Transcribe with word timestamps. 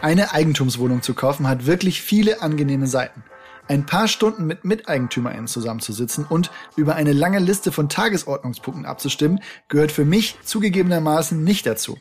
Eine 0.00 0.32
Eigentumswohnung 0.32 1.02
zu 1.02 1.12
kaufen 1.12 1.48
hat 1.48 1.66
wirklich 1.66 2.02
viele 2.02 2.40
angenehme 2.40 2.86
Seiten. 2.86 3.24
Ein 3.66 3.84
paar 3.84 4.06
Stunden 4.06 4.46
mit 4.46 4.64
MiteigentümerInnen 4.64 5.48
zusammenzusitzen 5.48 6.24
und 6.24 6.52
über 6.76 6.94
eine 6.94 7.12
lange 7.12 7.40
Liste 7.40 7.72
von 7.72 7.88
Tagesordnungspunkten 7.88 8.86
abzustimmen, 8.86 9.40
gehört 9.66 9.90
für 9.90 10.04
mich 10.04 10.36
zugegebenermaßen 10.44 11.42
nicht 11.42 11.66
dazu. 11.66 11.98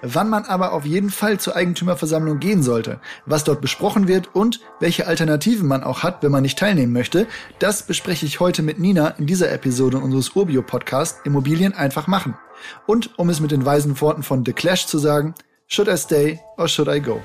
Wann 0.00 0.30
man 0.30 0.44
aber 0.44 0.72
auf 0.72 0.84
jeden 0.84 1.10
Fall 1.10 1.40
zur 1.40 1.56
Eigentümerversammlung 1.56 2.38
gehen 2.38 2.62
sollte, 2.62 3.00
was 3.26 3.42
dort 3.42 3.60
besprochen 3.60 4.06
wird 4.06 4.34
und 4.34 4.60
welche 4.78 5.08
Alternativen 5.08 5.66
man 5.66 5.82
auch 5.82 6.04
hat, 6.04 6.22
wenn 6.22 6.30
man 6.30 6.42
nicht 6.42 6.58
teilnehmen 6.58 6.92
möchte, 6.92 7.26
das 7.58 7.82
bespreche 7.82 8.26
ich 8.26 8.38
heute 8.38 8.62
mit 8.62 8.78
Nina 8.78 9.08
in 9.08 9.26
dieser 9.26 9.50
Episode 9.50 9.98
unseres 9.98 10.30
Urbio 10.36 10.62
Podcast 10.62 11.26
Immobilien 11.26 11.74
einfach 11.74 12.06
machen. 12.06 12.38
Und 12.86 13.18
um 13.18 13.28
es 13.28 13.40
mit 13.40 13.50
den 13.50 13.64
weisen 13.64 14.00
Worten 14.00 14.22
von 14.22 14.44
The 14.44 14.52
Clash 14.52 14.86
zu 14.86 14.98
sagen, 14.98 15.34
Should 15.66 15.88
I 15.88 15.96
stay 15.96 16.40
or 16.56 16.68
should 16.68 16.88
I 16.88 17.00
go? 17.00 17.20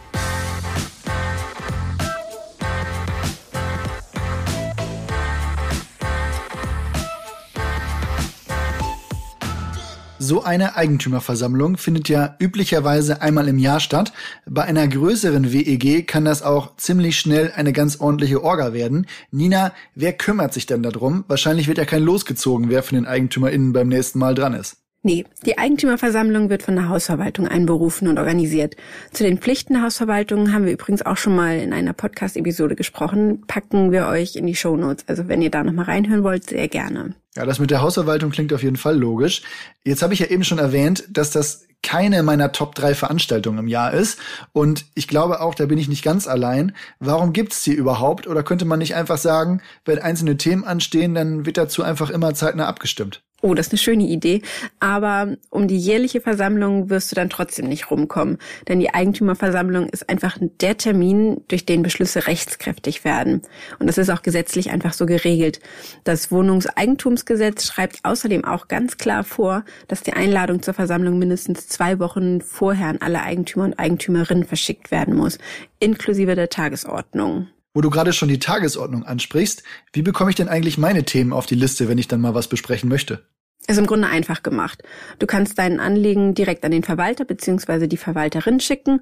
So 10.22 10.44
eine 10.44 10.76
Eigentümerversammlung 10.76 11.78
findet 11.78 12.08
ja 12.08 12.36
üblicherweise 12.40 13.22
einmal 13.22 13.48
im 13.48 13.58
Jahr 13.58 13.80
statt. 13.80 14.14
Bei 14.46 14.64
einer 14.64 14.88
größeren 14.88 15.52
WEG 15.52 16.06
kann 16.06 16.24
das 16.24 16.44
auch 16.44 16.76
ziemlich 16.76 17.18
schnell 17.18 17.52
eine 17.56 17.74
ganz 17.74 18.00
ordentliche 18.00 18.44
Orga 18.44 18.72
werden. 18.74 19.08
Nina, 19.32 19.74
wer 19.96 20.14
kümmert 20.14 20.54
sich 20.54 20.68
denn 20.68 20.84
darum? 20.84 21.24
Wahrscheinlich 21.28 21.68
wird 21.68 21.80
ja 21.80 21.86
kein 21.86 22.04
losgezogen, 22.04 22.70
wer 22.70 22.84
von 22.84 22.96
den 22.96 23.08
EigentümerInnen 23.08 23.74
beim 23.74 23.88
nächsten 23.88 24.20
Mal 24.20 24.36
dran 24.36 24.54
ist. 24.54 24.79
Nee, 25.02 25.26
die 25.46 25.58
Eigentümerversammlung 25.58 26.50
wird 26.50 26.62
von 26.62 26.76
der 26.76 26.90
Hausverwaltung 26.90 27.48
einberufen 27.48 28.10
und 28.10 28.18
organisiert. 28.18 28.76
Zu 29.14 29.24
den 29.24 29.38
Pflichten 29.38 29.74
der 29.74 29.84
Hausverwaltung 29.84 30.52
haben 30.52 30.66
wir 30.66 30.74
übrigens 30.74 31.06
auch 31.06 31.16
schon 31.16 31.38
mal 31.38 31.58
in 31.58 31.72
einer 31.72 31.94
Podcast-Episode 31.94 32.76
gesprochen. 32.76 33.46
Packen 33.48 33.94
wir 33.94 34.08
euch 34.08 34.36
in 34.36 34.46
die 34.46 34.56
Show 34.56 34.76
Notes. 34.76 35.06
Also 35.08 35.30
wenn 35.30 35.42
ihr 35.42 35.52
da 35.52 35.64
nochmal 35.64 35.86
reinhören 35.86 36.24
wollt, 36.24 36.50
sehr 36.50 36.68
gerne. 36.68 37.16
Ja, 37.38 37.46
das 37.46 37.60
mit 37.60 37.72
der 37.72 37.82
Hausverwaltung 37.82 38.32
klingt 38.32 38.52
auf 38.52 38.62
jeden 38.62 38.76
Fall 38.76 38.98
logisch. 38.98 39.42
Jetzt 39.86 40.02
habe 40.02 40.14
ich 40.14 40.20
ja 40.20 40.26
eben 40.26 40.44
schon 40.44 40.60
erwähnt, 40.60 41.06
dass 41.10 41.32
das 41.32 41.66
keine 41.82 42.22
meiner 42.22 42.52
Top 42.52 42.76
3 42.76 42.94
Veranstaltungen 42.94 43.60
im 43.60 43.68
Jahr 43.70 43.94
ist. 43.94 44.20
Und 44.52 44.86
ich 44.96 45.08
glaube 45.08 45.40
auch, 45.40 45.56
da 45.56 45.66
bin 45.66 45.78
ich 45.78 45.88
nicht 45.88 46.04
ganz 46.04 46.28
allein. 46.28 46.76
Warum 47.00 47.32
gibt's 47.32 47.64
die 47.64 47.72
überhaupt? 47.72 48.28
Oder 48.28 48.44
könnte 48.44 48.66
man 48.66 48.80
nicht 48.80 48.96
einfach 48.96 49.18
sagen, 49.18 49.62
wenn 49.86 50.00
einzelne 50.00 50.36
Themen 50.36 50.66
anstehen, 50.66 51.16
dann 51.16 51.46
wird 51.46 51.56
dazu 51.56 51.84
einfach 51.84 52.10
immer 52.10 52.34
zeitnah 52.34 52.68
abgestimmt? 52.68 53.24
Oh, 53.42 53.54
das 53.54 53.68
ist 53.68 53.74
eine 53.74 53.80
schöne 53.80 54.04
Idee. 54.04 54.42
Aber 54.80 55.36
um 55.50 55.68
die 55.68 55.78
jährliche 55.78 56.20
Versammlung 56.20 56.90
wirst 56.90 57.12
du 57.12 57.16
dann 57.16 57.30
trotzdem 57.30 57.68
nicht 57.68 57.90
rumkommen. 57.90 58.38
Denn 58.68 58.80
die 58.80 58.94
Eigentümerversammlung 58.94 59.88
ist 59.90 60.10
einfach 60.10 60.38
der 60.62 60.78
Termin, 60.78 61.42
durch 61.48 61.66
den 61.66 61.82
Beschlüsse 61.82 62.28
rechtskräftig 62.28 63.06
werden. 63.06 63.42
Und 63.80 63.88
das 63.88 63.98
ist 63.98 64.10
auch 64.10 64.22
gesetzlich 64.22 64.72
einfach 64.72 64.94
so 64.94 65.06
geregelt. 65.06 65.60
Das 66.04 66.32
Wohnungseigentumsgesetz 66.32 67.66
schreibt 67.66 68.00
außerdem 68.04 68.44
auch 68.44 68.68
ganz 68.68 68.98
klar 68.98 69.24
vor, 69.24 69.64
dass 69.88 70.04
die 70.04 70.14
Einladung 70.14 70.62
zur 70.62 70.74
Versammlung 70.74 71.18
mindestens 71.18 71.68
zwei 71.68 72.00
Wochen 72.00 72.42
vorher 72.42 72.88
an 72.88 72.98
alle 73.00 73.22
Eigentümer 73.22 73.66
und 73.66 73.80
Eigentümerinnen 73.80 74.46
verschickt 74.46 74.92
werden 74.92 75.16
muss, 75.16 75.38
inklusive 75.80 76.36
der 76.36 76.50
Tagesordnung. 76.50 77.48
Wo 77.74 77.82
du 77.82 77.90
gerade 77.90 78.14
schon 78.14 78.30
die 78.30 78.40
Tagesordnung 78.40 79.04
ansprichst, 79.04 79.64
wie 79.94 80.02
bekomme 80.02 80.32
ich 80.32 80.36
denn 80.36 80.50
eigentlich 80.50 80.78
meine 80.78 81.04
Themen 81.04 81.34
auf 81.34 81.46
die 81.46 81.56
Liste, 81.56 81.88
wenn 81.88 81.98
ich 81.98 82.08
dann 82.08 82.22
mal 82.22 82.34
was 82.34 82.48
besprechen 82.48 82.90
möchte? 82.90 83.24
Ist 83.68 83.78
im 83.78 83.86
Grunde 83.86 84.08
einfach 84.08 84.42
gemacht. 84.42 84.82
Du 85.20 85.28
kannst 85.28 85.60
deinen 85.60 85.80
Anliegen 85.80 86.34
direkt 86.34 86.66
an 86.66 86.72
den 86.72 86.82
Verwalter 86.82 87.26
bzw. 87.26 87.86
die 87.86 87.98
Verwalterin 87.98 88.60
schicken 88.60 89.02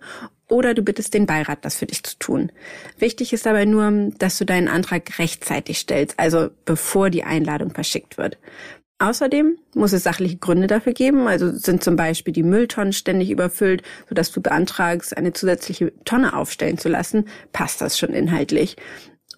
oder 0.49 0.73
du 0.73 0.81
bittest 0.81 1.13
den 1.13 1.25
Beirat, 1.25 1.63
das 1.63 1.77
für 1.77 1.85
dich 1.85 2.03
zu 2.03 2.17
tun. 2.19 2.51
Wichtig 2.97 3.31
ist 3.31 3.45
dabei 3.45 3.63
nur, 3.63 4.11
dass 4.17 4.37
du 4.37 4.45
deinen 4.45 4.67
Antrag 4.67 5.19
rechtzeitig 5.19 5.77
stellst, 5.77 6.19
also 6.19 6.49
bevor 6.65 7.09
die 7.09 7.23
Einladung 7.23 7.71
verschickt 7.71 8.17
wird. 8.17 8.37
Außerdem 8.99 9.57
muss 9.75 9.93
es 9.93 10.03
sachliche 10.03 10.37
Gründe 10.37 10.65
dafür 10.65 10.93
geben, 10.93 11.27
also 11.27 11.51
sind 11.51 11.83
zum 11.83 11.95
Beispiel 11.95 12.33
die 12.33 12.43
Mülltonnen 12.43 12.93
ständig 12.93 13.29
überfüllt, 13.29 13.83
sodass 14.09 14.31
du 14.31 14.41
beantragst, 14.41 15.15
eine 15.15 15.33
zusätzliche 15.33 15.93
Tonne 16.03 16.35
aufstellen 16.35 16.79
zu 16.79 16.89
lassen, 16.89 17.25
passt 17.53 17.79
das 17.81 17.99
schon 17.99 18.09
inhaltlich. 18.09 18.75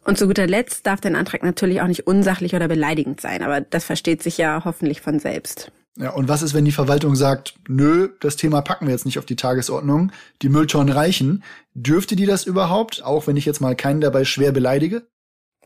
Und 0.06 0.18
zu 0.18 0.28
guter 0.28 0.48
Letzt 0.48 0.88
darf 0.88 1.02
dein 1.02 1.18
Antrag 1.18 1.44
natürlich 1.44 1.82
auch 1.82 1.88
nicht 1.88 2.08
unsachlich 2.08 2.56
oder 2.56 2.70
beleidigend 2.70 3.20
sein, 3.20 3.44
aber 3.44 3.60
das 3.60 3.84
versteht 3.84 4.24
sich 4.24 4.38
ja 4.38 4.64
hoffentlich 4.64 5.02
von 5.02 5.20
selbst. 5.20 5.72
Ja, 5.98 6.12
und 6.12 6.30
was 6.30 6.42
ist, 6.42 6.54
wenn 6.54 6.64
die 6.64 6.72
Verwaltung 6.72 7.16
sagt, 7.16 7.56
nö, 7.68 8.10
das 8.22 8.38
Thema 8.38 8.62
packen 8.62 8.86
wir 8.86 8.94
jetzt 8.94 9.06
nicht 9.06 9.20
auf 9.20 9.26
die 9.26 9.36
Tagesordnung, 9.36 10.14
die 10.42 10.48
Mülltonnen 10.48 10.94
reichen? 10.94 11.44
Dürfte 11.74 12.16
die 12.16 12.26
das 12.26 12.46
überhaupt, 12.46 13.04
auch 13.04 13.28
wenn 13.28 13.36
ich 13.36 13.46
jetzt 13.46 13.60
mal 13.60 13.76
keinen 13.76 14.00
dabei 14.00 14.24
schwer 14.24 14.54
beleidige? 14.54 15.08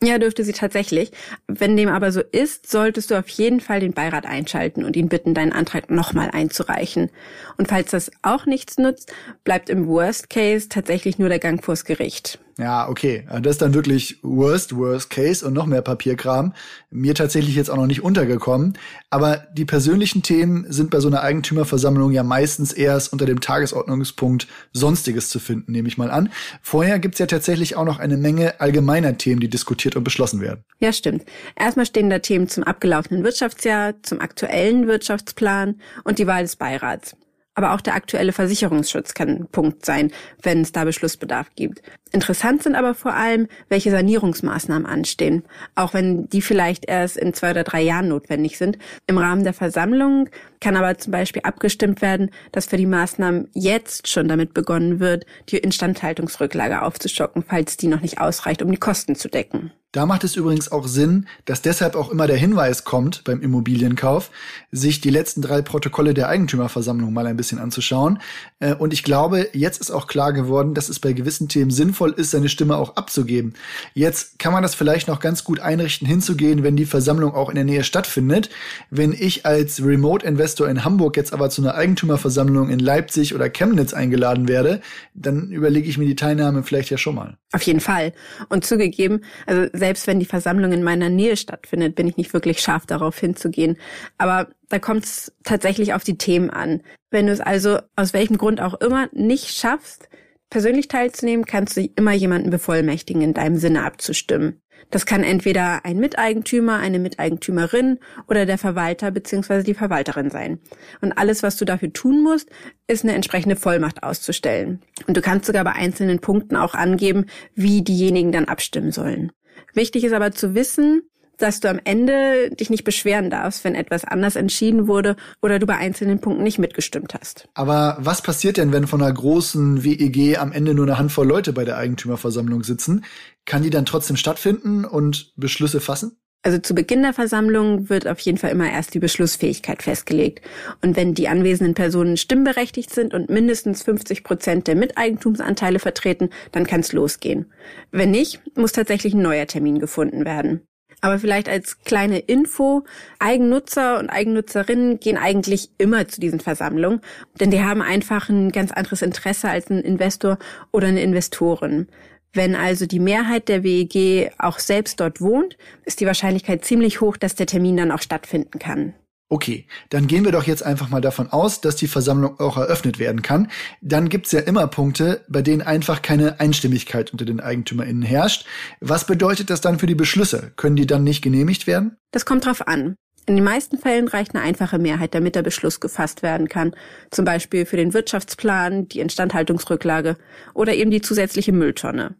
Ja, 0.04 0.18
dürfte 0.18 0.44
sie 0.44 0.52
tatsächlich. 0.52 1.12
Wenn 1.46 1.78
dem 1.78 1.88
aber 1.88 2.12
so 2.12 2.20
ist, 2.20 2.70
solltest 2.70 3.10
du 3.10 3.18
auf 3.18 3.28
jeden 3.30 3.60
Fall 3.60 3.80
den 3.80 3.94
Beirat 3.94 4.26
einschalten 4.26 4.84
und 4.84 4.96
ihn 4.96 5.08
bitten, 5.08 5.32
deinen 5.32 5.52
Antrag 5.52 5.90
nochmal 5.90 6.30
einzureichen. 6.30 7.10
Und 7.56 7.68
falls 7.68 7.90
das 7.92 8.10
auch 8.20 8.44
nichts 8.44 8.76
nutzt, 8.76 9.14
bleibt 9.44 9.70
im 9.70 9.86
Worst 9.86 10.28
Case 10.28 10.68
tatsächlich 10.68 11.18
nur 11.18 11.30
der 11.30 11.38
Gang 11.38 11.64
vors 11.64 11.86
Gericht. 11.86 12.38
Ja, 12.56 12.88
okay. 12.88 13.26
Das 13.42 13.52
ist 13.52 13.62
dann 13.62 13.74
wirklich 13.74 14.18
worst, 14.22 14.76
worst 14.76 15.10
case 15.10 15.44
und 15.44 15.54
noch 15.54 15.66
mehr 15.66 15.82
Papierkram. 15.82 16.54
Mir 16.90 17.14
tatsächlich 17.14 17.56
jetzt 17.56 17.70
auch 17.70 17.76
noch 17.76 17.86
nicht 17.86 18.02
untergekommen. 18.02 18.78
Aber 19.10 19.46
die 19.52 19.64
persönlichen 19.64 20.22
Themen 20.22 20.64
sind 20.70 20.90
bei 20.90 21.00
so 21.00 21.08
einer 21.08 21.22
Eigentümerversammlung 21.22 22.12
ja 22.12 22.22
meistens 22.22 22.72
erst 22.72 23.12
unter 23.12 23.26
dem 23.26 23.40
Tagesordnungspunkt 23.40 24.46
Sonstiges 24.72 25.30
zu 25.30 25.40
finden, 25.40 25.72
nehme 25.72 25.88
ich 25.88 25.98
mal 25.98 26.10
an. 26.10 26.30
Vorher 26.62 26.98
gibt's 26.98 27.18
ja 27.18 27.26
tatsächlich 27.26 27.76
auch 27.76 27.84
noch 27.84 27.98
eine 27.98 28.16
Menge 28.16 28.60
allgemeiner 28.60 29.18
Themen, 29.18 29.40
die 29.40 29.48
diskutiert 29.48 29.96
und 29.96 30.04
beschlossen 30.04 30.40
werden. 30.40 30.64
Ja, 30.78 30.92
stimmt. 30.92 31.24
Erstmal 31.56 31.86
stehen 31.86 32.10
da 32.10 32.20
Themen 32.20 32.48
zum 32.48 32.64
abgelaufenen 32.64 33.24
Wirtschaftsjahr, 33.24 33.94
zum 34.02 34.20
aktuellen 34.20 34.86
Wirtschaftsplan 34.86 35.80
und 36.04 36.18
die 36.18 36.26
Wahl 36.26 36.42
des 36.42 36.56
Beirats. 36.56 37.16
Aber 37.54 37.72
auch 37.72 37.80
der 37.80 37.94
aktuelle 37.94 38.32
Versicherungsschutz 38.32 39.14
kann 39.14 39.28
ein 39.28 39.46
Punkt 39.46 39.86
sein, 39.86 40.10
wenn 40.42 40.62
es 40.62 40.72
da 40.72 40.84
Beschlussbedarf 40.84 41.50
gibt. 41.54 41.82
Interessant 42.14 42.62
sind 42.62 42.76
aber 42.76 42.94
vor 42.94 43.14
allem, 43.14 43.48
welche 43.68 43.90
Sanierungsmaßnahmen 43.90 44.86
anstehen, 44.86 45.42
auch 45.74 45.94
wenn 45.94 46.28
die 46.28 46.42
vielleicht 46.42 46.84
erst 46.86 47.16
in 47.16 47.34
zwei 47.34 47.50
oder 47.50 47.64
drei 47.64 47.82
Jahren 47.82 48.06
notwendig 48.06 48.56
sind. 48.56 48.78
Im 49.08 49.18
Rahmen 49.18 49.42
der 49.42 49.52
Versammlung 49.52 50.28
kann 50.60 50.76
aber 50.76 50.96
zum 50.96 51.10
Beispiel 51.10 51.42
abgestimmt 51.42 52.02
werden, 52.02 52.30
dass 52.52 52.66
für 52.66 52.76
die 52.76 52.86
Maßnahmen 52.86 53.48
jetzt 53.52 54.06
schon 54.06 54.28
damit 54.28 54.54
begonnen 54.54 55.00
wird, 55.00 55.26
die 55.48 55.58
Instandhaltungsrücklage 55.58 56.82
aufzustocken, 56.82 57.42
falls 57.44 57.76
die 57.78 57.88
noch 57.88 58.00
nicht 58.00 58.20
ausreicht, 58.20 58.62
um 58.62 58.70
die 58.70 58.76
Kosten 58.76 59.16
zu 59.16 59.28
decken. 59.28 59.72
Da 59.94 60.06
macht 60.06 60.24
es 60.24 60.34
übrigens 60.34 60.72
auch 60.72 60.88
Sinn, 60.88 61.28
dass 61.44 61.62
deshalb 61.62 61.94
auch 61.94 62.10
immer 62.10 62.26
der 62.26 62.36
Hinweis 62.36 62.82
kommt 62.82 63.22
beim 63.22 63.40
Immobilienkauf, 63.40 64.32
sich 64.72 65.00
die 65.00 65.10
letzten 65.10 65.40
drei 65.40 65.62
Protokolle 65.62 66.14
der 66.14 66.26
Eigentümerversammlung 66.26 67.12
mal 67.12 67.28
ein 67.28 67.36
bisschen 67.36 67.60
anzuschauen. 67.60 68.18
Äh, 68.58 68.74
und 68.74 68.92
ich 68.92 69.04
glaube, 69.04 69.50
jetzt 69.52 69.80
ist 69.80 69.92
auch 69.92 70.08
klar 70.08 70.32
geworden, 70.32 70.74
dass 70.74 70.88
es 70.88 70.98
bei 70.98 71.12
gewissen 71.12 71.48
Themen 71.48 71.70
sinnvoll 71.70 72.03
ist, 72.12 72.30
seine 72.30 72.48
Stimme 72.48 72.76
auch 72.76 72.96
abzugeben. 72.96 73.54
Jetzt 73.94 74.38
kann 74.38 74.52
man 74.52 74.62
das 74.62 74.74
vielleicht 74.74 75.08
noch 75.08 75.20
ganz 75.20 75.44
gut 75.44 75.60
einrichten, 75.60 76.06
hinzugehen, 76.06 76.62
wenn 76.62 76.76
die 76.76 76.84
Versammlung 76.84 77.34
auch 77.34 77.48
in 77.48 77.54
der 77.54 77.64
Nähe 77.64 77.84
stattfindet. 77.84 78.50
Wenn 78.90 79.12
ich 79.12 79.46
als 79.46 79.84
Remote-Investor 79.84 80.68
in 80.68 80.84
Hamburg 80.84 81.16
jetzt 81.16 81.32
aber 81.32 81.50
zu 81.50 81.62
einer 81.62 81.74
Eigentümerversammlung 81.74 82.68
in 82.68 82.78
Leipzig 82.78 83.34
oder 83.34 83.48
Chemnitz 83.48 83.94
eingeladen 83.94 84.48
werde, 84.48 84.80
dann 85.14 85.50
überlege 85.50 85.88
ich 85.88 85.98
mir 85.98 86.06
die 86.06 86.16
Teilnahme 86.16 86.62
vielleicht 86.62 86.90
ja 86.90 86.98
schon 86.98 87.14
mal. 87.14 87.36
Auf 87.52 87.62
jeden 87.62 87.80
Fall. 87.80 88.12
Und 88.48 88.64
zugegeben, 88.64 89.20
also 89.46 89.68
selbst 89.72 90.06
wenn 90.06 90.20
die 90.20 90.26
Versammlung 90.26 90.72
in 90.72 90.82
meiner 90.82 91.08
Nähe 91.08 91.36
stattfindet, 91.36 91.94
bin 91.94 92.08
ich 92.08 92.16
nicht 92.16 92.32
wirklich 92.32 92.60
scharf 92.60 92.86
darauf 92.86 93.18
hinzugehen. 93.18 93.76
Aber 94.18 94.48
da 94.68 94.78
kommt 94.78 95.04
es 95.04 95.32
tatsächlich 95.44 95.94
auf 95.94 96.02
die 96.02 96.18
Themen 96.18 96.50
an. 96.50 96.82
Wenn 97.10 97.26
du 97.26 97.32
es 97.32 97.40
also 97.40 97.78
aus 97.94 98.12
welchem 98.12 98.38
Grund 98.38 98.60
auch 98.60 98.74
immer 98.74 99.08
nicht 99.12 99.56
schaffst, 99.56 100.08
persönlich 100.54 100.86
teilzunehmen, 100.86 101.46
kannst 101.46 101.76
du 101.76 101.88
immer 101.96 102.12
jemanden 102.12 102.50
bevollmächtigen, 102.50 103.22
in 103.22 103.34
deinem 103.34 103.56
Sinne 103.56 103.82
abzustimmen. 103.82 104.62
Das 104.88 105.04
kann 105.04 105.24
entweder 105.24 105.84
ein 105.84 105.96
Miteigentümer, 105.96 106.76
eine 106.76 107.00
Miteigentümerin 107.00 107.98
oder 108.28 108.46
der 108.46 108.56
Verwalter 108.56 109.10
bzw. 109.10 109.64
die 109.64 109.74
Verwalterin 109.74 110.30
sein. 110.30 110.60
Und 111.00 111.18
alles, 111.18 111.42
was 111.42 111.56
du 111.56 111.64
dafür 111.64 111.92
tun 111.92 112.22
musst, 112.22 112.50
ist 112.86 113.02
eine 113.02 113.16
entsprechende 113.16 113.56
Vollmacht 113.56 114.04
auszustellen. 114.04 114.80
Und 115.08 115.16
du 115.16 115.22
kannst 115.22 115.46
sogar 115.46 115.64
bei 115.64 115.72
einzelnen 115.72 116.20
Punkten 116.20 116.54
auch 116.54 116.74
angeben, 116.74 117.26
wie 117.56 117.82
diejenigen 117.82 118.30
dann 118.30 118.44
abstimmen 118.44 118.92
sollen. 118.92 119.32
Wichtig 119.72 120.04
ist 120.04 120.12
aber 120.12 120.30
zu 120.30 120.54
wissen, 120.54 121.02
dass 121.38 121.60
du 121.60 121.68
am 121.68 121.80
Ende 121.84 122.50
dich 122.50 122.70
nicht 122.70 122.84
beschweren 122.84 123.30
darfst, 123.30 123.64
wenn 123.64 123.74
etwas 123.74 124.04
anders 124.04 124.36
entschieden 124.36 124.86
wurde 124.86 125.16
oder 125.42 125.58
du 125.58 125.66
bei 125.66 125.76
einzelnen 125.76 126.20
Punkten 126.20 126.42
nicht 126.42 126.58
mitgestimmt 126.58 127.14
hast. 127.14 127.48
Aber 127.54 127.96
was 128.00 128.22
passiert 128.22 128.56
denn, 128.56 128.72
wenn 128.72 128.86
von 128.86 129.02
einer 129.02 129.12
großen 129.12 129.84
WEG 129.84 130.38
am 130.38 130.52
Ende 130.52 130.74
nur 130.74 130.86
eine 130.86 130.98
Handvoll 130.98 131.26
Leute 131.26 131.52
bei 131.52 131.64
der 131.64 131.76
Eigentümerversammlung 131.76 132.62
sitzen? 132.62 133.04
Kann 133.44 133.62
die 133.62 133.70
dann 133.70 133.84
trotzdem 133.84 134.16
stattfinden 134.16 134.84
und 134.84 135.32
Beschlüsse 135.36 135.80
fassen? 135.80 136.16
Also 136.44 136.58
zu 136.58 136.74
Beginn 136.74 137.00
der 137.00 137.14
Versammlung 137.14 137.88
wird 137.88 138.06
auf 138.06 138.18
jeden 138.20 138.36
Fall 138.36 138.50
immer 138.50 138.70
erst 138.70 138.92
die 138.92 138.98
Beschlussfähigkeit 138.98 139.82
festgelegt. 139.82 140.42
Und 140.82 140.94
wenn 140.94 141.14
die 141.14 141.26
anwesenden 141.26 141.72
Personen 141.72 142.18
stimmberechtigt 142.18 142.92
sind 142.92 143.14
und 143.14 143.30
mindestens 143.30 143.82
50 143.82 144.24
Prozent 144.24 144.66
der 144.66 144.74
Miteigentumsanteile 144.76 145.78
vertreten, 145.78 146.28
dann 146.52 146.66
kann 146.66 146.80
es 146.80 146.92
losgehen. 146.92 147.50
Wenn 147.92 148.10
nicht, 148.10 148.42
muss 148.58 148.72
tatsächlich 148.72 149.14
ein 149.14 149.22
neuer 149.22 149.46
Termin 149.46 149.78
gefunden 149.78 150.26
werden. 150.26 150.60
Aber 151.04 151.18
vielleicht 151.18 151.50
als 151.50 151.82
kleine 151.82 152.18
Info, 152.18 152.82
Eigennutzer 153.18 153.98
und 153.98 154.08
Eigennutzerinnen 154.08 155.00
gehen 155.00 155.18
eigentlich 155.18 155.68
immer 155.76 156.08
zu 156.08 156.18
diesen 156.18 156.40
Versammlungen, 156.40 157.02
denn 157.38 157.50
die 157.50 157.62
haben 157.62 157.82
einfach 157.82 158.30
ein 158.30 158.50
ganz 158.52 158.72
anderes 158.72 159.02
Interesse 159.02 159.50
als 159.50 159.68
ein 159.68 159.82
Investor 159.82 160.38
oder 160.72 160.86
eine 160.88 161.02
Investorin. 161.02 161.88
Wenn 162.32 162.54
also 162.54 162.86
die 162.86 163.00
Mehrheit 163.00 163.50
der 163.50 163.62
WEG 163.62 164.32
auch 164.38 164.58
selbst 164.58 164.98
dort 164.98 165.20
wohnt, 165.20 165.58
ist 165.84 166.00
die 166.00 166.06
Wahrscheinlichkeit 166.06 166.64
ziemlich 166.64 167.02
hoch, 167.02 167.18
dass 167.18 167.34
der 167.34 167.44
Termin 167.44 167.76
dann 167.76 167.92
auch 167.92 168.00
stattfinden 168.00 168.58
kann. 168.58 168.94
Okay, 169.34 169.66
dann 169.90 170.06
gehen 170.06 170.24
wir 170.24 170.30
doch 170.30 170.44
jetzt 170.44 170.64
einfach 170.64 170.90
mal 170.90 171.00
davon 171.00 171.32
aus, 171.32 171.60
dass 171.60 171.74
die 171.74 171.88
Versammlung 171.88 172.38
auch 172.38 172.56
eröffnet 172.56 173.00
werden 173.00 173.20
kann. 173.20 173.50
Dann 173.80 174.08
gibt's 174.08 174.30
ja 174.30 174.38
immer 174.38 174.68
Punkte, 174.68 175.24
bei 175.26 175.42
denen 175.42 175.60
einfach 175.60 176.02
keine 176.02 176.38
Einstimmigkeit 176.38 177.10
unter 177.10 177.24
den 177.24 177.40
EigentümerInnen 177.40 178.04
herrscht. 178.04 178.46
Was 178.80 179.08
bedeutet 179.08 179.50
das 179.50 179.60
dann 179.60 179.80
für 179.80 179.88
die 179.88 179.96
Beschlüsse? 179.96 180.52
Können 180.54 180.76
die 180.76 180.86
dann 180.86 181.02
nicht 181.02 181.20
genehmigt 181.20 181.66
werden? 181.66 181.96
Das 182.12 182.26
kommt 182.26 182.46
drauf 182.46 182.68
an. 182.68 182.94
In 183.26 183.34
den 183.34 183.44
meisten 183.44 183.76
Fällen 183.76 184.06
reicht 184.06 184.36
eine 184.36 184.44
einfache 184.44 184.78
Mehrheit, 184.78 185.16
damit 185.16 185.34
der 185.34 185.42
Beschluss 185.42 185.80
gefasst 185.80 186.22
werden 186.22 186.48
kann. 186.48 186.72
Zum 187.10 187.24
Beispiel 187.24 187.66
für 187.66 187.76
den 187.76 187.92
Wirtschaftsplan, 187.92 188.86
die 188.86 189.00
Instandhaltungsrücklage 189.00 190.16
oder 190.54 190.74
eben 190.74 190.92
die 190.92 191.02
zusätzliche 191.02 191.50
Mülltonne. 191.50 192.14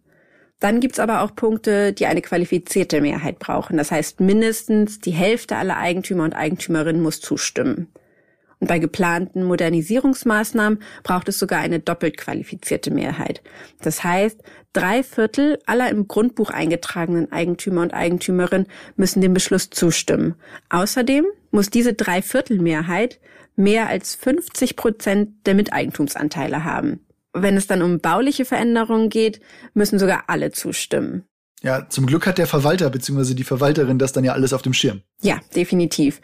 Dann 0.64 0.80
gibt's 0.80 0.98
aber 0.98 1.20
auch 1.20 1.36
Punkte, 1.36 1.92
die 1.92 2.06
eine 2.06 2.22
qualifizierte 2.22 3.02
Mehrheit 3.02 3.38
brauchen. 3.38 3.76
Das 3.76 3.90
heißt, 3.90 4.20
mindestens 4.20 4.98
die 4.98 5.10
Hälfte 5.10 5.56
aller 5.56 5.76
Eigentümer 5.76 6.24
und 6.24 6.34
Eigentümerinnen 6.34 7.02
muss 7.02 7.20
zustimmen. 7.20 7.88
Und 8.60 8.68
bei 8.68 8.78
geplanten 8.78 9.44
Modernisierungsmaßnahmen 9.44 10.78
braucht 11.02 11.28
es 11.28 11.38
sogar 11.38 11.60
eine 11.60 11.80
doppelt 11.80 12.16
qualifizierte 12.16 12.90
Mehrheit. 12.90 13.42
Das 13.82 14.04
heißt, 14.04 14.42
drei 14.72 15.02
Viertel 15.02 15.58
aller 15.66 15.90
im 15.90 16.08
Grundbuch 16.08 16.48
eingetragenen 16.48 17.30
Eigentümer 17.30 17.82
und 17.82 17.92
Eigentümerinnen 17.92 18.66
müssen 18.96 19.20
dem 19.20 19.34
Beschluss 19.34 19.68
zustimmen. 19.68 20.34
Außerdem 20.70 21.26
muss 21.50 21.68
diese 21.68 21.92
Dreiviertelmehrheit 21.92 23.20
mehr 23.54 23.88
als 23.88 24.14
50 24.14 24.76
Prozent 24.76 25.28
der 25.44 25.56
Miteigentumsanteile 25.56 26.64
haben. 26.64 27.03
Wenn 27.34 27.56
es 27.56 27.66
dann 27.66 27.82
um 27.82 27.98
bauliche 27.98 28.44
Veränderungen 28.44 29.10
geht, 29.10 29.40
müssen 29.74 29.98
sogar 29.98 30.24
alle 30.28 30.52
zustimmen. 30.52 31.24
Ja, 31.64 31.88
zum 31.88 32.04
Glück 32.04 32.26
hat 32.26 32.36
der 32.36 32.46
Verwalter 32.46 32.90
bzw. 32.90 33.32
die 33.32 33.42
Verwalterin 33.42 33.98
das 33.98 34.12
dann 34.12 34.22
ja 34.22 34.34
alles 34.34 34.52
auf 34.52 34.60
dem 34.60 34.74
Schirm. 34.74 35.00
Ja, 35.22 35.40
definitiv. 35.56 36.20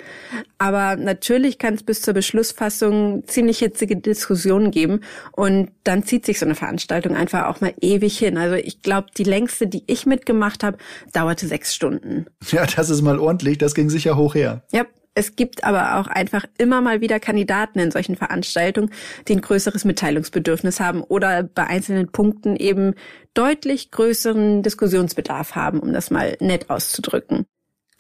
Aber 0.59 0.97
natürlich 0.97 1.57
kann 1.57 1.73
es 1.73 1.83
bis 1.83 2.03
zur 2.03 2.13
Beschlussfassung 2.13 3.25
ziemlich 3.27 3.61
hitzige 3.61 3.97
Diskussionen 3.97 4.71
geben 4.71 5.01
und 5.33 5.71
dann 5.83 6.05
zieht 6.05 6.27
sich 6.27 6.39
so 6.39 6.45
eine 6.45 6.55
Veranstaltung 6.55 7.17
einfach 7.17 7.47
auch 7.47 7.63
mal 7.63 7.73
ewig 7.81 8.19
hin. 8.19 8.37
Also 8.37 8.57
ich 8.57 8.83
glaube, 8.83 9.07
die 9.17 9.25
längste, 9.25 9.67
die 9.67 9.83
ich 9.87 10.05
mitgemacht 10.05 10.63
habe, 10.63 10.77
dauerte 11.15 11.47
sechs 11.47 11.75
Stunden. 11.75 12.27
Ja, 12.51 12.67
das 12.67 12.91
ist 12.91 13.01
mal 13.01 13.19
ordentlich. 13.19 13.57
Das 13.57 13.75
ging 13.75 13.89
sicher 13.89 14.19
hoch 14.19 14.35
her. 14.35 14.63
Ja, 14.73 14.85
es 15.15 15.37
gibt 15.37 15.65
aber 15.65 15.99
auch 15.99 16.07
einfach 16.07 16.45
immer 16.59 16.81
mal 16.81 17.01
wieder 17.01 17.19
Kandidaten 17.19 17.79
in 17.79 17.91
solchen 17.91 18.17
Veranstaltungen, 18.17 18.91
die 19.27 19.35
ein 19.35 19.41
größeres 19.41 19.85
Mitteilungsbedürfnis 19.85 20.81
haben 20.81 21.03
oder 21.03 21.43
bei 21.43 21.67
einzelnen 21.67 22.13
Punkten 22.13 22.57
eben 22.57 22.95
deutlich 23.35 23.91
größeren 23.91 24.63
Diskussionsbedarf 24.63 25.57
haben, 25.57 25.81
um 25.81 25.93
das 25.93 26.11
mal 26.11 26.37
nett 26.41 26.71
auszudrücken. 26.71 27.47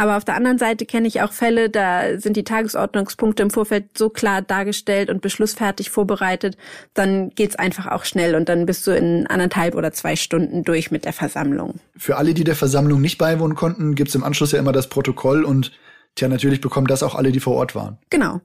Aber 0.00 0.16
auf 0.16 0.24
der 0.24 0.34
anderen 0.34 0.56
Seite 0.56 0.86
kenne 0.86 1.06
ich 1.08 1.20
auch 1.20 1.32
Fälle, 1.32 1.68
da 1.68 2.18
sind 2.18 2.34
die 2.34 2.44
Tagesordnungspunkte 2.44 3.42
im 3.42 3.50
Vorfeld 3.50 3.98
so 3.98 4.08
klar 4.08 4.40
dargestellt 4.40 5.10
und 5.10 5.20
beschlussfertig 5.20 5.90
vorbereitet, 5.90 6.56
dann 6.94 7.28
geht's 7.28 7.56
einfach 7.56 7.86
auch 7.86 8.06
schnell 8.06 8.34
und 8.34 8.48
dann 8.48 8.64
bist 8.64 8.86
du 8.86 8.92
in 8.92 9.26
anderthalb 9.26 9.74
oder 9.74 9.92
zwei 9.92 10.16
Stunden 10.16 10.64
durch 10.64 10.90
mit 10.90 11.04
der 11.04 11.12
Versammlung. 11.12 11.80
Für 11.98 12.16
alle, 12.16 12.32
die 12.32 12.44
der 12.44 12.54
Versammlung 12.56 13.02
nicht 13.02 13.18
beiwohnen 13.18 13.54
konnten, 13.54 13.94
gibt's 13.94 14.14
im 14.14 14.24
Anschluss 14.24 14.52
ja 14.52 14.58
immer 14.58 14.72
das 14.72 14.88
Protokoll 14.88 15.44
und 15.44 15.70
Tja, 16.14 16.28
natürlich 16.28 16.60
bekommen 16.60 16.86
das 16.86 17.02
auch 17.02 17.14
alle, 17.14 17.32
die 17.32 17.40
vor 17.40 17.54
Ort 17.54 17.74
waren. 17.74 17.98
Genau. 18.10 18.40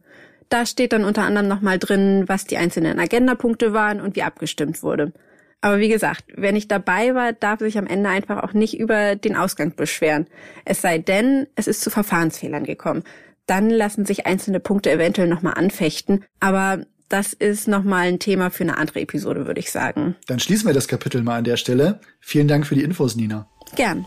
Da 0.50 0.66
steht 0.66 0.94
dann 0.94 1.06
unter 1.06 1.24
anderem 1.24 1.48
nochmal 1.48 1.80
drin, 1.80 2.26
was 2.28 2.46
die 2.46 2.58
einzelnen 2.58 3.00
Agendapunkte 3.00 3.74
waren 3.74 4.00
und 4.00 4.16
wie 4.16 4.24
abgestimmt 4.24 4.84
wurde. 4.84 5.12
Aber 5.62 5.80
wie 5.80 5.90
gesagt, 5.90 6.26
wer 6.36 6.52
nicht 6.52 6.70
dabei 6.72 7.16
war, 7.16 7.34
darf 7.34 7.60
sich 7.60 7.78
am 7.78 7.88
Ende 7.88 8.10
einfach 8.10 8.44
auch 8.44 8.54
nicht 8.54 8.78
über 8.78 9.16
den 9.16 9.36
Ausgang 9.36 9.76
beschweren. 9.76 10.28
Es 10.64 10.82
sei 10.82 11.00
denn, 11.00 11.48
es 11.56 11.68
ist 11.68 11.82
zu 11.82 11.90
Verfahrensfehlern 11.90 12.66
gekommen. 12.66 13.04
Dann 13.48 13.72
lassen 13.72 14.06
sich 14.06 14.28
einzelne 14.28 14.60
Punkte 14.60 14.92
eventuell 14.92 15.28
nochmal 15.28 15.56
anfechten. 15.56 16.24
Aber 16.40 16.86
das 17.10 17.34
ist 17.34 17.68
nochmal 17.68 18.08
ein 18.08 18.20
Thema 18.20 18.52
für 18.52 18.64
eine 18.64 18.78
andere 18.78 19.02
Episode, 19.02 19.48
würde 19.48 19.60
ich 19.60 19.72
sagen. 19.72 20.16
Dann 20.28 20.40
schließen 20.40 20.68
wir 20.68 20.74
das 20.74 20.88
Kapitel 20.88 21.24
mal 21.24 21.38
an 21.38 21.44
der 21.44 21.58
Stelle. 21.58 22.00
Vielen 22.20 22.48
Dank 22.48 22.68
für 22.68 22.76
die 22.76 22.84
Infos, 22.84 23.16
Nina. 23.16 23.48
Gern. 23.76 24.06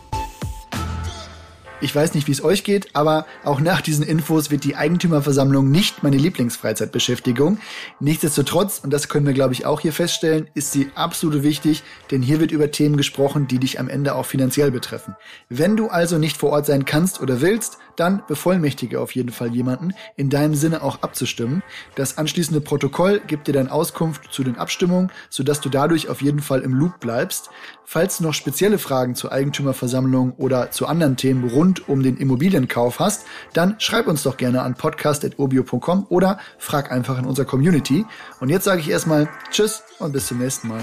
Ich 1.81 1.95
weiß 1.95 2.13
nicht, 2.13 2.27
wie 2.27 2.33
es 2.33 2.43
euch 2.43 2.65
geht, 2.65 2.93
aber 2.93 3.25
auch 3.45 3.61
nach 3.61 3.79
diesen 3.79 4.05
Infos 4.05 4.51
wird 4.51 4.65
die 4.65 4.75
Eigentümerversammlung 4.75 5.71
nicht 5.71 6.03
meine 6.03 6.17
Lieblingsfreizeitbeschäftigung. 6.17 7.57
Nichtsdestotrotz, 8.01 8.79
und 8.83 8.91
das 8.91 9.07
können 9.07 9.25
wir 9.25 9.33
glaube 9.33 9.53
ich 9.53 9.65
auch 9.65 9.79
hier 9.79 9.93
feststellen, 9.93 10.49
ist 10.55 10.73
sie 10.73 10.91
absolut 10.95 11.41
wichtig, 11.41 11.83
denn 12.11 12.21
hier 12.21 12.41
wird 12.41 12.51
über 12.51 12.69
Themen 12.71 12.97
gesprochen, 12.97 13.47
die 13.47 13.59
dich 13.59 13.79
am 13.79 13.87
Ende 13.87 14.15
auch 14.15 14.25
finanziell 14.25 14.71
betreffen. 14.71 15.15
Wenn 15.47 15.77
du 15.77 15.87
also 15.87 16.17
nicht 16.17 16.35
vor 16.35 16.49
Ort 16.49 16.65
sein 16.65 16.83
kannst 16.83 17.21
oder 17.21 17.39
willst, 17.39 17.77
dann 17.95 18.23
bevollmächtige 18.27 18.99
auf 18.99 19.15
jeden 19.15 19.31
Fall 19.31 19.53
jemanden, 19.53 19.93
in 20.15 20.29
deinem 20.29 20.55
Sinne 20.55 20.83
auch 20.83 21.01
abzustimmen. 21.01 21.63
Das 21.95 22.17
anschließende 22.17 22.61
Protokoll 22.61 23.21
gibt 23.25 23.47
dir 23.47 23.53
dann 23.53 23.69
Auskunft 23.69 24.31
zu 24.31 24.43
den 24.43 24.57
Abstimmungen, 24.57 25.11
sodass 25.29 25.61
du 25.61 25.69
dadurch 25.69 26.09
auf 26.09 26.21
jeden 26.21 26.39
Fall 26.39 26.61
im 26.61 26.73
Loop 26.73 26.99
bleibst. 26.99 27.49
Falls 27.85 28.17
du 28.17 28.23
noch 28.23 28.33
spezielle 28.33 28.77
Fragen 28.77 29.15
zur 29.15 29.31
Eigentümerversammlung 29.31 30.33
oder 30.33 30.71
zu 30.71 30.85
anderen 30.85 31.17
Themen 31.17 31.43
rund 31.69 31.87
um 31.87 32.01
den 32.01 32.17
Immobilienkauf 32.17 32.99
hast, 32.99 33.25
dann 33.53 33.75
schreib 33.79 34.07
uns 34.07 34.23
doch 34.23 34.37
gerne 34.37 34.63
an 34.63 34.73
podcast.obio.com 34.73 36.07
oder 36.09 36.39
frag 36.57 36.91
einfach 36.91 37.19
in 37.19 37.25
unserer 37.25 37.45
Community. 37.45 38.05
Und 38.39 38.49
jetzt 38.49 38.65
sage 38.65 38.81
ich 38.81 38.89
erstmal 38.89 39.29
Tschüss 39.51 39.83
und 39.99 40.11
bis 40.11 40.27
zum 40.27 40.39
nächsten 40.39 40.67
Mal. 40.67 40.81